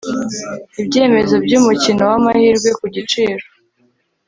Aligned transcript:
ibyemezo 0.81 1.35
by 1.45 1.53
umukino 1.59 2.03
w 2.11 2.13
amahirwe 2.19 2.69
ku 2.79 2.85
giciro 2.95 3.45